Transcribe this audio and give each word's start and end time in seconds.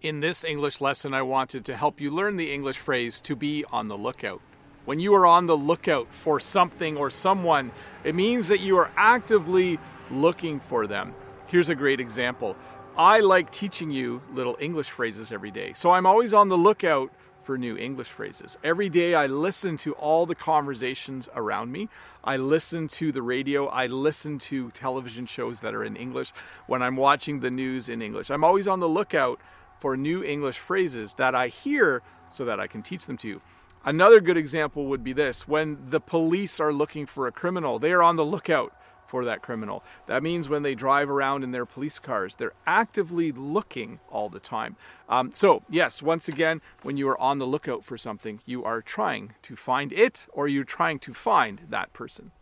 In 0.00 0.20
this 0.20 0.44
English 0.44 0.80
lesson, 0.80 1.12
I 1.12 1.22
wanted 1.22 1.64
to 1.64 1.76
help 1.76 2.00
you 2.00 2.12
learn 2.12 2.36
the 2.36 2.52
English 2.52 2.78
phrase 2.78 3.20
to 3.22 3.34
be 3.34 3.64
on 3.72 3.88
the 3.88 3.98
lookout. 3.98 4.40
When 4.84 5.00
you 5.00 5.12
are 5.16 5.26
on 5.26 5.46
the 5.46 5.56
lookout 5.56 6.12
for 6.12 6.38
something 6.38 6.96
or 6.96 7.10
someone, 7.10 7.72
it 8.04 8.14
means 8.14 8.46
that 8.46 8.60
you 8.60 8.76
are 8.78 8.92
actively 8.96 9.80
looking 10.08 10.60
for 10.60 10.86
them. 10.86 11.16
Here's 11.48 11.68
a 11.68 11.74
great 11.74 11.98
example. 11.98 12.54
I 12.96 13.18
like 13.18 13.50
teaching 13.50 13.90
you 13.90 14.22
little 14.32 14.56
English 14.60 14.88
phrases 14.88 15.32
every 15.32 15.50
day, 15.50 15.72
so 15.74 15.90
I'm 15.90 16.06
always 16.06 16.32
on 16.32 16.46
the 16.46 16.56
lookout 16.56 17.10
for 17.42 17.58
new 17.58 17.76
English 17.76 18.08
phrases. 18.08 18.56
Every 18.62 18.88
day 18.88 19.14
I 19.16 19.26
listen 19.26 19.76
to 19.78 19.94
all 19.94 20.26
the 20.26 20.36
conversations 20.36 21.28
around 21.34 21.72
me. 21.72 21.88
I 22.22 22.36
listen 22.36 22.86
to 22.88 23.10
the 23.10 23.22
radio. 23.22 23.66
I 23.66 23.86
listen 23.86 24.38
to 24.40 24.70
television 24.70 25.26
shows 25.26 25.58
that 25.60 25.74
are 25.74 25.82
in 25.82 25.96
English 25.96 26.32
when 26.68 26.82
I'm 26.82 26.94
watching 26.94 27.40
the 27.40 27.50
news 27.50 27.88
in 27.88 28.00
English. 28.00 28.30
I'm 28.30 28.44
always 28.44 28.68
on 28.68 28.78
the 28.78 28.88
lookout 28.88 29.40
for 29.78 29.96
new 29.96 30.22
English 30.22 30.58
phrases 30.58 31.14
that 31.14 31.34
I 31.34 31.48
hear 31.48 32.02
so 32.30 32.44
that 32.44 32.60
I 32.60 32.66
can 32.66 32.82
teach 32.82 33.06
them 33.06 33.16
to 33.18 33.28
you. 33.28 33.40
Another 33.84 34.20
good 34.20 34.36
example 34.36 34.86
would 34.86 35.04
be 35.04 35.12
this 35.12 35.46
when 35.46 35.78
the 35.88 36.00
police 36.00 36.60
are 36.60 36.72
looking 36.72 37.06
for 37.06 37.26
a 37.26 37.32
criminal, 37.32 37.78
they 37.78 37.92
are 37.92 38.02
on 38.02 38.16
the 38.16 38.24
lookout 38.24 38.74
for 39.06 39.24
that 39.24 39.40
criminal. 39.40 39.82
That 40.06 40.22
means 40.22 40.48
when 40.48 40.62
they 40.62 40.74
drive 40.74 41.08
around 41.08 41.42
in 41.42 41.52
their 41.52 41.64
police 41.64 41.98
cars, 41.98 42.34
they're 42.34 42.52
actively 42.66 43.32
looking 43.32 44.00
all 44.10 44.28
the 44.28 44.40
time. 44.40 44.76
Um, 45.08 45.30
so, 45.32 45.62
yes, 45.70 46.02
once 46.02 46.28
again, 46.28 46.60
when 46.82 46.98
you 46.98 47.08
are 47.08 47.18
on 47.18 47.38
the 47.38 47.46
lookout 47.46 47.84
for 47.84 47.96
something, 47.96 48.40
you 48.44 48.62
are 48.64 48.82
trying 48.82 49.32
to 49.42 49.56
find 49.56 49.92
it 49.92 50.26
or 50.32 50.46
you're 50.46 50.64
trying 50.64 50.98
to 51.00 51.14
find 51.14 51.62
that 51.70 51.94
person. 51.94 52.32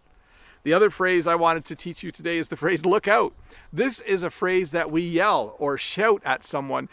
The 0.65 0.73
other 0.73 0.91
phrase 0.91 1.29
I 1.29 1.37
wanted 1.37 1.65
to 1.67 1.77
teach 1.77 2.03
you 2.03 2.11
today 2.11 2.39
is 2.39 2.49
the 2.49 2.57
phrase 2.57 2.85
look 2.85 3.07
out. 3.07 3.33
This 3.73 4.01
is 4.01 4.25
a 4.25 4.31
phrase 4.31 4.73
that 4.73 4.91
we 4.91 5.03
yell 5.03 5.55
or 5.61 5.79
shout 5.79 6.21
at 6.25 6.43
someone 6.43 6.89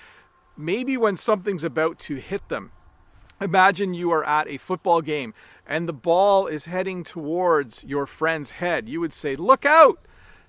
maybe 0.57 0.97
when 0.97 1.17
something's 1.17 1.63
about 1.63 1.99
to 1.99 2.15
hit 2.15 2.49
them. 2.49 2.71
Imagine 3.41 3.93
you 3.93 4.11
are 4.11 4.25
at 4.25 4.47
a 4.47 4.57
football 4.57 5.01
game 5.01 5.33
and 5.67 5.87
the 5.87 5.93
ball 5.93 6.47
is 6.47 6.65
heading 6.65 7.03
towards 7.03 7.83
your 7.83 8.05
friend's 8.05 8.51
head. 8.51 8.87
You 8.87 8.99
would 8.99 9.13
say, 9.13 9.35
Look 9.35 9.65
out! 9.65 9.99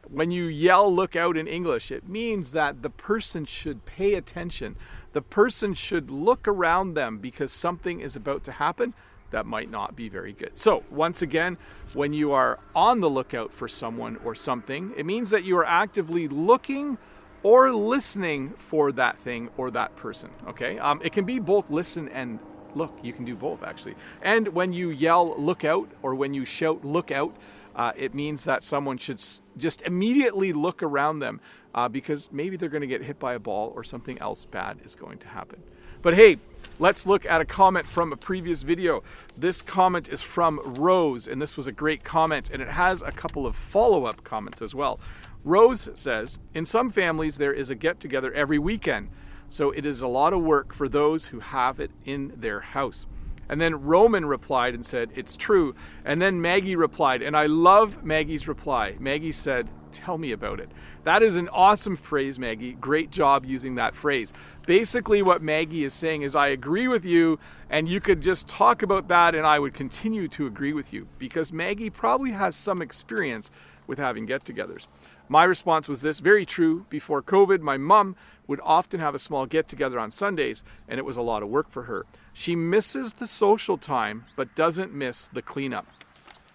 When 0.08 0.30
you 0.30 0.44
yell 0.44 0.94
look 0.94 1.16
out 1.16 1.36
in 1.36 1.46
English, 1.46 1.91
it 1.91 2.06
means 2.06 2.52
that 2.52 2.83
the 2.83 2.91
person 2.91 3.46
should 3.46 3.86
pay 3.86 4.14
attention. 4.14 4.77
The 5.12 5.22
person 5.22 5.72
should 5.72 6.11
look 6.11 6.46
around 6.46 6.92
them 6.92 7.18
because 7.18 7.50
something 7.50 8.00
is 8.00 8.14
about 8.14 8.44
to 8.44 8.52
happen 8.52 8.92
that 9.30 9.46
might 9.46 9.70
not 9.70 9.96
be 9.96 10.08
very 10.08 10.33
good. 10.33 10.58
So, 10.58 10.84
once 10.91 11.22
again, 11.22 11.58
when 11.92 12.12
you 12.12 12.33
are 12.33 12.61
on 12.74 13.00
the 13.00 13.11
lookout 13.11 13.52
for 13.52 13.66
someone 13.66 14.18
or 14.24 14.34
something, 14.34 14.92
it 14.96 15.06
means 15.06 15.30
that 15.30 15.44
you 15.44 15.56
are 15.56 15.64
actively 15.64 16.28
looking 16.28 16.98
or 17.44 17.70
listening 17.70 18.50
for 18.50 18.90
that 18.90 19.16
thing 19.18 19.50
or 19.56 19.70
that 19.70 19.94
person. 19.94 20.30
Okay, 20.48 20.78
um, 20.80 21.00
it 21.04 21.12
can 21.12 21.24
be 21.24 21.38
both 21.38 21.70
listen 21.70 22.08
and 22.08 22.40
look. 22.74 22.98
You 23.02 23.12
can 23.12 23.24
do 23.24 23.36
both 23.36 23.62
actually. 23.62 23.94
And 24.20 24.48
when 24.48 24.72
you 24.72 24.90
yell 24.90 25.36
look 25.40 25.64
out 25.64 25.88
or 26.02 26.16
when 26.16 26.34
you 26.34 26.44
shout 26.44 26.84
look 26.84 27.12
out, 27.12 27.36
uh, 27.76 27.92
it 27.96 28.14
means 28.14 28.44
that 28.44 28.64
someone 28.64 28.98
should 28.98 29.22
just 29.56 29.82
immediately 29.82 30.52
look 30.52 30.82
around 30.82 31.18
them 31.18 31.40
uh, 31.74 31.88
because 31.88 32.28
maybe 32.32 32.56
they're 32.56 32.68
going 32.68 32.80
to 32.80 32.86
get 32.86 33.02
hit 33.02 33.18
by 33.18 33.34
a 33.34 33.38
ball 33.38 33.72
or 33.76 33.84
something 33.84 34.18
else 34.18 34.44
bad 34.44 34.78
is 34.84 34.94
going 34.94 35.18
to 35.18 35.28
happen. 35.28 35.62
But 36.00 36.14
hey, 36.14 36.38
let's 36.78 37.06
look 37.06 37.26
at 37.26 37.40
a 37.40 37.44
comment 37.44 37.86
from 37.86 38.12
a 38.12 38.16
previous 38.16 38.62
video. 38.62 39.02
This 39.36 39.60
comment 39.60 40.08
is 40.08 40.22
from 40.22 40.60
Rose, 40.64 41.26
and 41.26 41.42
this 41.42 41.56
was 41.56 41.66
a 41.66 41.72
great 41.72 42.04
comment, 42.04 42.50
and 42.50 42.62
it 42.62 42.68
has 42.68 43.02
a 43.02 43.10
couple 43.10 43.46
of 43.46 43.56
follow 43.56 44.04
up 44.04 44.22
comments 44.22 44.62
as 44.62 44.74
well. 44.74 45.00
Rose 45.44 45.90
says, 45.94 46.38
In 46.54 46.64
some 46.64 46.90
families, 46.90 47.36
there 47.36 47.52
is 47.52 47.68
a 47.68 47.74
get 47.74 48.00
together 48.00 48.32
every 48.32 48.58
weekend, 48.58 49.10
so 49.48 49.70
it 49.70 49.84
is 49.84 50.00
a 50.00 50.08
lot 50.08 50.32
of 50.32 50.42
work 50.42 50.72
for 50.72 50.88
those 50.88 51.28
who 51.28 51.40
have 51.40 51.78
it 51.78 51.90
in 52.04 52.32
their 52.34 52.60
house. 52.60 53.06
And 53.46 53.60
then 53.60 53.82
Roman 53.82 54.24
replied 54.24 54.74
and 54.74 54.84
said, 54.84 55.10
It's 55.14 55.36
true. 55.36 55.74
And 56.02 56.20
then 56.20 56.40
Maggie 56.40 56.76
replied, 56.76 57.20
and 57.20 57.36
I 57.36 57.44
love 57.44 58.02
Maggie's 58.02 58.48
reply. 58.48 58.96
Maggie 58.98 59.33
said, 59.33 59.68
Tell 59.92 60.18
me 60.18 60.33
about 60.33 60.60
it. 60.60 60.72
That 61.04 61.22
is 61.22 61.36
an 61.36 61.48
awesome 61.50 61.94
phrase, 61.94 62.38
Maggie. 62.38 62.72
Great 62.72 63.10
job 63.10 63.44
using 63.44 63.74
that 63.74 63.94
phrase. 63.94 64.33
Basically, 64.66 65.20
what 65.20 65.42
Maggie 65.42 65.84
is 65.84 65.92
saying 65.92 66.22
is, 66.22 66.34
I 66.34 66.48
agree 66.48 66.88
with 66.88 67.04
you, 67.04 67.38
and 67.68 67.86
you 67.86 68.00
could 68.00 68.22
just 68.22 68.48
talk 68.48 68.83
about 68.83 69.08
that, 69.08 69.34
and 69.34 69.46
I 69.46 69.58
would 69.58 69.74
continue 69.74 70.27
to 70.28 70.46
agree 70.46 70.72
with 70.72 70.92
you 70.92 71.06
because 71.18 71.52
Maggie 71.52 71.90
probably 71.90 72.30
has 72.33 72.56
some 72.56 72.80
experience 72.80 73.50
with 73.86 73.98
having 73.98 74.27
get 74.27 74.44
togethers. 74.44 74.86
My 75.29 75.45
response 75.45 75.89
was 75.89 76.02
this 76.02 76.18
very 76.18 76.45
true. 76.45 76.85
Before 76.90 77.23
COVID, 77.23 77.61
my 77.61 77.79
mom 77.79 78.14
would 78.46 78.61
often 78.62 79.01
have 79.01 79.14
a 79.14 79.18
small 79.18 79.46
get 79.46 79.68
together 79.68 79.98
on 79.98 80.11
Sundays, 80.11 80.62
and 80.86 80.98
it 80.98 81.05
was 81.05 81.17
a 81.17 81.23
lot 81.23 81.42
of 81.42 81.48
work 81.48 81.70
for 81.70 81.85
her. 81.85 82.05
She 82.33 82.55
misses 82.55 83.14
the 83.14 83.27
social 83.27 83.79
time, 83.79 84.27
but 84.36 84.55
doesn't 84.55 84.92
miss 84.92 85.27
the 85.27 85.40
cleanup. 85.40 85.86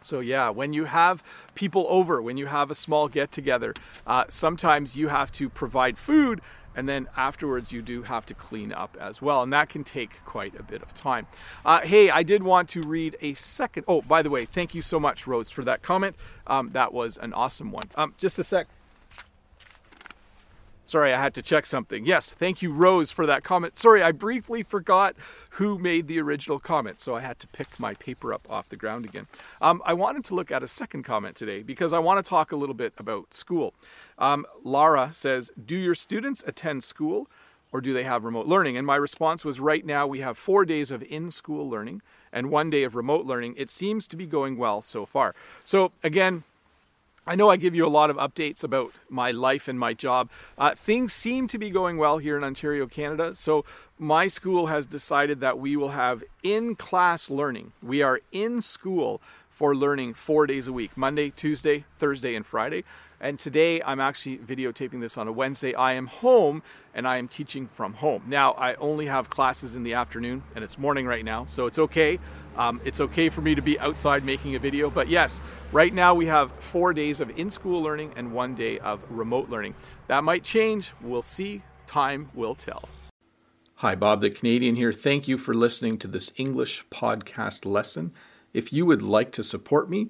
So, 0.02 0.20
yeah, 0.20 0.50
when 0.50 0.72
you 0.72 0.86
have 0.86 1.24
people 1.56 1.86
over, 1.90 2.22
when 2.22 2.38
you 2.38 2.46
have 2.46 2.72
a 2.72 2.76
small 2.76 3.08
get 3.08 3.32
together, 3.32 3.74
uh, 4.08 4.26
sometimes 4.30 4.96
you 4.96 5.08
have 5.10 5.32
to 5.34 5.50
provide 5.50 5.98
food 5.98 6.40
and 6.80 6.88
then 6.88 7.10
afterwards 7.18 7.74
you 7.74 7.82
do 7.82 8.04
have 8.04 8.26
to 8.26 8.34
clean 8.34 8.72
up 8.72 8.96
as 9.02 9.22
well 9.22 9.44
and 9.44 9.52
that 9.52 9.68
can 9.68 9.84
take 9.84 10.24
quite 10.24 10.58
a 10.58 10.64
bit 10.64 10.82
of 10.82 10.94
time. 10.94 11.28
Uh, 11.66 11.82
hey 11.82 12.10
i 12.10 12.24
did 12.24 12.42
want 12.42 12.70
to 12.70 12.82
read 12.82 13.18
a 13.22 13.34
second 13.34 13.84
oh 13.86 14.02
by 14.02 14.22
the 14.22 14.30
way 14.30 14.46
thank 14.46 14.74
you 14.74 14.82
so 14.82 14.98
much 14.98 15.28
rose 15.28 15.50
for 15.52 15.66
that 15.66 15.82
comment. 15.82 16.16
Um, 16.48 16.70
that 16.70 16.94
was 16.94 17.18
an 17.18 17.34
awesome 17.34 17.72
one. 17.72 17.90
Um, 17.96 18.16
just 18.18 18.40
a 18.40 18.46
sec 18.46 18.68
Sorry, 20.90 21.14
I 21.14 21.22
had 21.22 21.36
to 21.36 21.44
check 21.44 21.68
something. 21.68 22.04
Yes, 22.04 22.32
thank 22.32 22.64
you, 22.64 22.74
Rose, 22.74 23.12
for 23.12 23.28
that 23.28 23.44
comment. 23.44 23.78
Sorry, 23.78 24.02
I 24.02 24.12
briefly 24.12 24.64
forgot 24.64 25.16
who 25.52 25.78
made 25.78 26.08
the 26.08 26.20
original 26.20 26.58
comment, 26.58 27.00
so 27.00 27.16
I 27.16 27.20
had 27.20 27.38
to 27.42 27.48
pick 27.48 27.80
my 27.80 27.94
paper 27.94 28.34
up 28.34 28.48
off 28.50 28.70
the 28.70 28.76
ground 28.76 29.06
again. 29.06 29.28
Um, 29.62 29.84
I 29.86 29.94
wanted 29.94 30.26
to 30.26 30.34
look 30.34 30.50
at 30.50 30.64
a 30.64 30.68
second 30.68 31.04
comment 31.04 31.36
today 31.36 31.62
because 31.62 31.94
I 31.94 32.00
want 32.00 32.26
to 32.26 32.28
talk 32.28 32.52
a 32.52 32.56
little 32.56 32.74
bit 32.74 32.94
about 32.98 33.36
school. 33.36 33.76
Um, 34.18 34.48
Lara 34.64 35.14
says, 35.14 35.52
Do 35.64 35.78
your 35.78 35.94
students 35.94 36.44
attend 36.48 36.84
school 36.84 37.30
or 37.72 37.82
do 37.82 37.94
they 37.94 38.04
have 38.04 38.24
remote 38.24 38.48
learning? 38.48 38.76
And 38.76 38.88
my 38.88 38.96
response 38.96 39.46
was, 39.46 39.60
Right 39.60 39.86
now 39.86 40.08
we 40.08 40.22
have 40.22 40.40
four 40.40 40.66
days 40.66 40.90
of 40.90 41.04
in 41.04 41.30
school 41.30 41.70
learning 41.70 42.02
and 42.34 42.50
one 42.50 42.72
day 42.72 42.82
of 42.82 42.96
remote 42.96 43.28
learning. 43.28 43.54
It 43.58 43.70
seems 43.70 44.08
to 44.08 44.16
be 44.16 44.26
going 44.26 44.58
well 44.58 44.82
so 44.82 45.06
far. 45.06 45.36
So, 45.64 45.92
again, 46.04 46.46
I 47.30 47.36
know 47.36 47.52
I 47.52 47.58
give 47.58 47.76
you 47.76 47.86
a 47.86 47.90
lot 47.90 48.10
of 48.10 48.18
updates 48.18 48.64
about 48.64 48.92
my 49.08 49.30
life 49.30 49.68
and 49.68 49.80
my 49.80 49.94
job. 49.94 50.32
Uh, 50.58 50.74
things 50.74 51.14
seem 51.14 51.48
to 51.50 51.60
be 51.60 51.70
going 51.70 52.00
well 52.00 52.18
here 52.18 52.36
in 52.36 52.44
Ontario, 52.44 52.88
Canada. 52.88 53.36
So, 53.36 53.66
my 54.00 54.26
school 54.26 54.66
has 54.66 54.88
decided 54.88 55.40
that 55.40 55.60
we 55.60 55.78
will 55.78 55.90
have 55.90 56.24
in 56.42 56.74
class 56.74 57.30
learning. 57.30 57.74
We 57.84 58.02
are 58.02 58.22
in 58.32 58.64
school 58.64 59.22
for 59.52 59.76
learning 59.76 60.16
four 60.16 60.48
days 60.48 60.66
a 60.66 60.74
week 60.74 60.98
Monday, 60.98 61.30
Tuesday, 61.30 61.86
Thursday, 62.00 62.34
and 62.34 62.44
Friday. 62.44 62.84
And 63.22 63.38
today 63.38 63.82
I'm 63.82 64.00
actually 64.00 64.38
videotaping 64.38 65.02
this 65.02 65.18
on 65.18 65.28
a 65.28 65.32
Wednesday. 65.32 65.74
I 65.76 65.94
am 65.94 66.08
home 66.08 66.64
and 66.94 67.08
I 67.08 67.18
am 67.18 67.28
teaching 67.28 67.68
from 67.68 67.96
home. 67.96 68.24
Now, 68.28 68.54
I 68.54 68.76
only 68.76 69.08
have 69.08 69.30
classes 69.30 69.76
in 69.76 69.84
the 69.84 69.94
afternoon 69.94 70.44
and 70.56 70.64
it's 70.64 70.78
morning 70.78 71.06
right 71.06 71.26
now, 71.26 71.46
so 71.46 71.66
it's 71.66 71.80
okay. 71.80 72.20
Um, 72.56 72.82
it's 72.86 73.02
okay 73.02 73.30
for 73.30 73.42
me 73.42 73.56
to 73.56 73.62
be 73.62 73.80
outside 73.80 74.24
making 74.24 74.56
a 74.56 74.60
video, 74.60 74.90
but 74.90 75.08
yes, 75.08 75.42
right 75.72 75.94
now 75.94 76.14
we 76.14 76.26
have 76.28 76.52
four 76.54 76.94
days 76.94 77.22
of 77.22 77.38
in 77.38 77.50
school 77.50 77.82
learning 77.82 78.14
and 78.16 78.34
one 78.34 78.56
day 78.56 78.80
of 78.80 79.04
remote 79.10 79.50
learning. 79.50 79.76
That 80.08 80.24
might 80.24 80.44
change. 80.44 80.94
We'll 81.02 81.22
see. 81.22 81.64
Time 81.88 82.30
will 82.34 82.56
tell. 82.56 82.88
Hi, 83.76 83.96
Bob 83.96 84.22
the 84.22 84.30
Canadian 84.30 84.76
here. 84.76 84.92
Thank 84.92 85.28
you 85.28 85.38
for 85.38 85.54
listening 85.54 85.98
to 86.00 86.08
this 86.08 86.34
English 86.36 86.86
podcast 86.90 87.66
lesson. 87.66 88.14
If 88.54 88.74
you 88.74 88.86
would 88.86 89.02
like 89.02 89.32
to 89.34 89.44
support 89.44 89.90
me, 89.90 90.10